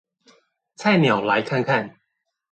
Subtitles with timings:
[0.77, 1.99] 菜鳥來看看